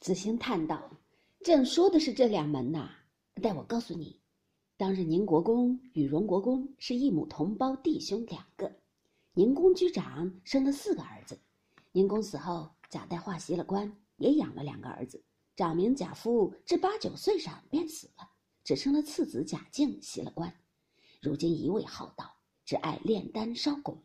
[0.00, 0.90] 子兴叹道
[1.44, 2.90] ：“正说的是这两门呐。
[3.42, 4.18] 待我告诉你，
[4.78, 8.72] 当日宁国公与荣国公是一母同胞弟兄两个。
[9.34, 11.38] 宁公居长，生了四个儿子。
[11.92, 15.22] 宁公死后，贾代化袭了官，也养了两个儿子。
[15.54, 18.26] 长名贾夫，至八九岁上便死了，
[18.64, 20.50] 只生了次子贾敬袭了官。
[21.20, 22.24] 如今一味好道，
[22.64, 23.98] 只爱炼丹烧汞，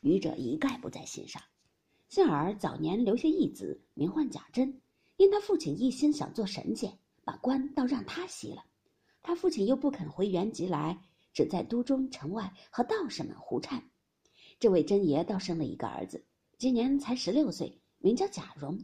[0.00, 1.42] 愚者一概不在心上。
[2.08, 4.74] 幸而早年留下一子，名唤贾珍。”
[5.22, 8.64] 因他父亲一心想做神仙，把官倒让他袭了，
[9.22, 11.00] 他父亲又不肯回原籍来，
[11.32, 13.80] 只在都中城外和道士们胡缠。
[14.58, 16.24] 这位真爷倒生了一个儿子，
[16.58, 18.76] 今年才十六岁，名叫贾蓉。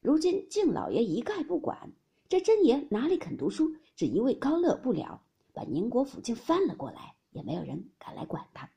[0.00, 1.92] 如今敬老爷一概不管，
[2.28, 8.68] 这真爷哪里肯读书，只一味高乐不了，把宁国府竟翻了过来，也没有人敢来管他。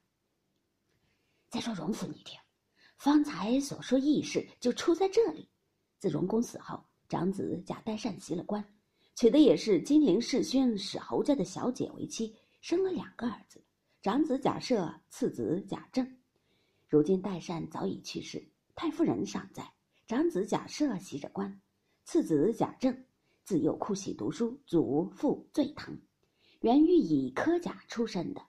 [1.49, 2.39] 再说荣府，你听，
[2.97, 5.49] 方才所说义事就出在这里。
[5.97, 6.79] 自荣公死后。
[7.09, 8.63] 长子贾代善袭了官，
[9.15, 13.59] 娶的也是金陵世勋史侯家的小姐为妻，生了两个儿子，
[13.99, 16.07] 长子贾赦，次子贾政。
[16.87, 19.67] 如今代善早已去世，太夫人尚在，
[20.05, 21.59] 长子贾赦袭着官，
[22.05, 22.95] 次子贾政
[23.43, 25.99] 自幼酷喜读书，祖父最疼，
[26.61, 28.41] 原欲以科甲出身的，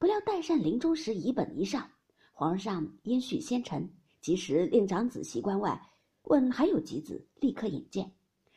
[0.00, 1.88] 不料代善临终时遗本一上，
[2.32, 3.88] 皇上因恤先臣，
[4.20, 5.80] 及时令长子袭官外。
[6.30, 8.08] 问还有几子，立刻引荐，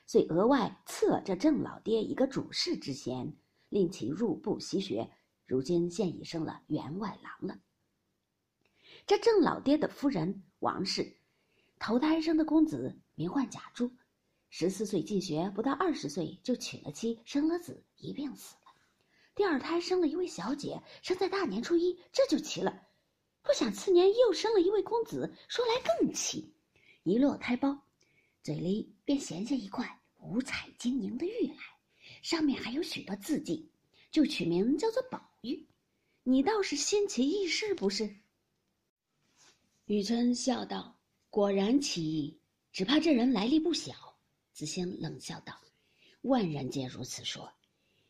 [0.05, 3.35] 遂额外赐了这郑老爹一个主事之衔，
[3.69, 5.09] 令其入部习学。
[5.47, 7.59] 如今现已升了员外郎了。
[9.07, 11.17] 这郑老爹的夫人王氏，
[11.79, 13.89] 头胎生的公子名唤贾珠，
[14.51, 18.71] 十四岁进学，不到二十岁就娶了妻，生了子，一病死了。
[19.33, 22.71] 第二胎生了一位小姐，生在大年初一，这就奇了。
[23.41, 26.53] 不想次年又生了一位公子，说来更奇。
[27.03, 27.77] 一落胎包，
[28.41, 31.55] 嘴里便衔下一块五彩晶莹的玉来，
[32.21, 33.69] 上面还有许多字迹，
[34.09, 35.65] 就取名叫做宝玉。
[36.23, 38.09] 你倒是新奇异事不是？
[39.87, 40.97] 雨村笑道
[41.29, 42.39] ：“果然奇异，
[42.71, 43.93] 只怕这人来历不小。”
[44.53, 45.59] 子兴冷笑道
[46.23, 47.51] ：“万人皆如此说，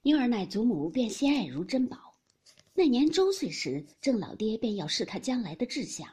[0.03, 2.13] 因而乃祖母便心爱如珍宝。
[2.75, 6.07] 那年周岁时，郑老爹便要试他将来的志向。”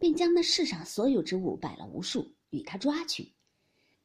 [0.00, 3.32] 便将那世上所有之物摆了无数，与他抓去。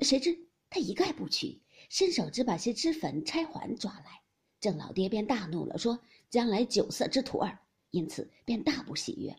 [0.01, 0.37] 谁知
[0.69, 4.21] 他一概不取，伸手只把些脂粉钗环抓来。
[4.59, 5.97] 郑老爹便大怒了，说
[6.29, 7.57] ：“将来酒色之徒儿。”
[7.91, 9.33] 因此便大不喜悦。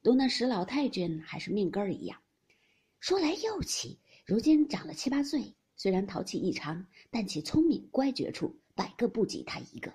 [0.00, 2.16] 读那史老太君还是命根儿一样。
[3.00, 9.92] 说来又奇，如今长了七八岁，虽然淘气异常，但其聪明乖觉处，百个不及他一个。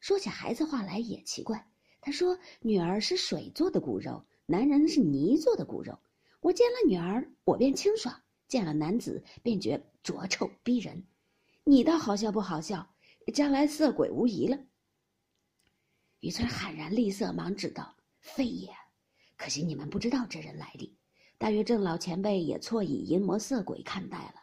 [0.00, 1.64] 说起孩子话来也奇怪，
[2.00, 5.98] 他说：“女儿是水做的骨肉。”男人是泥做的骨肉，
[6.40, 8.14] 我见了女儿，我便清爽；
[8.48, 11.04] 见了男子，便觉浊臭逼人。
[11.64, 12.88] 你倒好笑不好笑？
[13.34, 14.58] 将来色鬼无疑了。
[16.20, 18.70] 雨村喊然厉色，忙指道：“非也，
[19.36, 20.96] 可惜你们不知道这人来历。
[21.36, 24.36] 大约郑老前辈也错以淫魔色鬼看待了。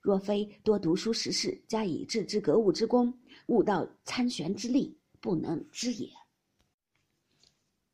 [0.00, 3.12] 若非多读书识事，加以致知格物之功，
[3.48, 6.08] 悟道参玄之力，不能知也。”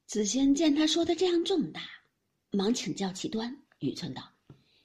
[0.09, 1.83] 子轩见他说的这样重大，
[2.51, 3.55] 忙请教其端。
[3.81, 4.23] 雨村道：“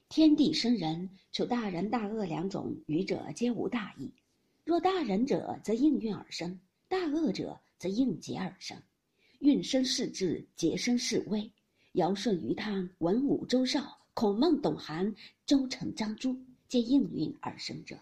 [0.09, 4.13] 天地生人，除大仁大恶两种，愚者皆无大义。
[4.66, 6.51] 若大仁者，则应运而生；
[6.89, 8.78] 大恶者，则应劫而生。
[9.39, 11.50] 运生世智，劫生世威。
[11.94, 17.97] 尧舜禹汤、文武周少、孔孟董韩、周成张朱，皆应运而生者。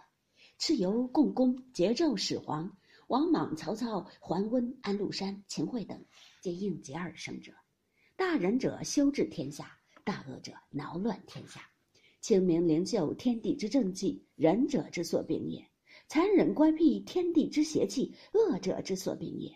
[0.60, 2.76] 蚩尤、共工、桀纣、始皇、
[3.10, 6.04] 王莽、曹操、桓温、安禄山、秦桧等。”
[6.42, 7.54] 皆应劫而生者，
[8.16, 11.62] 大仁者修治天下，大恶者挠乱天下。
[12.20, 15.62] 清明灵秀，天地之正气，仁者之所秉也；
[16.08, 19.56] 残忍乖僻，天地之邪气，恶者之所秉也。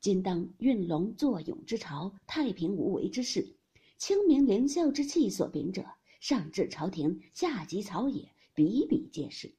[0.00, 3.54] 今当运龙作俑之朝，太平无为之事，
[3.96, 5.84] 清明灵秀之气所秉者，
[6.18, 9.54] 上至朝廷，下及草野，比比皆是。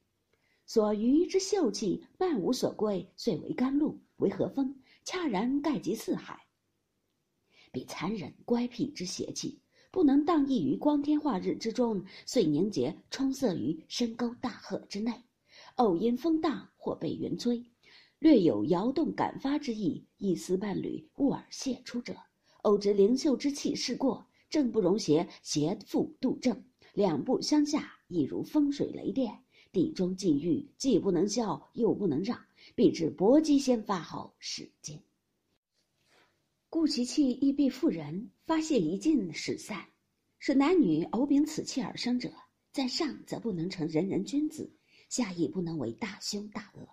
[0.66, 4.81] 所余之秀气，漫无所归，遂为甘露，为和风。
[5.04, 6.46] 恰然盖及四海，
[7.72, 9.60] 彼残忍乖僻之邪气，
[9.90, 15.12] 不能荡溢于光天化日之中，遂凝结冲塞于深沟大壑之内。
[15.76, 17.64] 偶因风大或被云吹，
[18.20, 22.14] 略有摇动感发之意，一丝半缕兀而泄出者，
[22.62, 26.64] 偶知灵秀之气势过，正不容邪，邪复度正，
[26.94, 32.38] 两不相下，亦如风水雷电，地中际遇，既不能消，又不能让。
[32.74, 35.00] 必至搏击先发后使尽，
[36.68, 39.88] 故其气亦必妇人发泄一尽始散，
[40.38, 42.32] 是男女偶秉此气而生者，
[42.72, 44.72] 在上则不能成仁人君子，
[45.08, 46.88] 下亦不能为大凶大恶。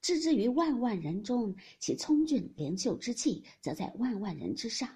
[0.00, 4.88] 置之于万万人中，其聪俊灵秀之气，则在万万人之上；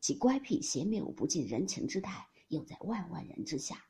[0.00, 3.82] 其乖僻邪谬不近人情之态，又在万万人之下。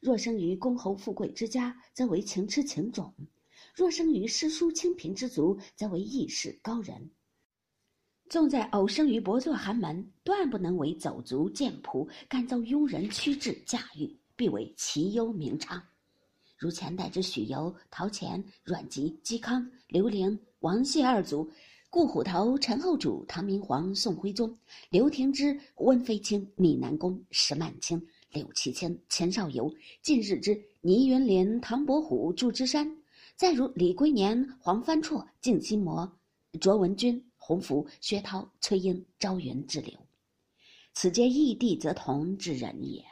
[0.00, 3.14] 若生于公侯富贵之家，则为情痴情种；
[3.72, 7.10] 若生于诗书清贫之族，则为义士高人。
[8.28, 15.82] 纵在偶生于薄作寒门，断不能为走卒贱仆，甘遭庸人驱至驾驭，必为其优名昌。
[16.58, 21.50] 如前代之许由、陶潜、阮籍、嵇康、刘伶、王谢二族，
[21.90, 24.56] 顾虎头、陈后主、唐明皇、宋徽宗、
[24.90, 32.96] 刘廷芝、温飞卿、米南公、石曼卿、柳其卿、钱绍游，近日之倪云林、唐伯虎、祝枝山，
[33.36, 36.18] 再如李龟年、黄帆绰、静心魔、
[36.60, 37.24] 卓文君。
[37.44, 39.98] 洪福、薛涛、崔英、朝云之流，
[40.94, 43.04] 此皆异地则同之人也。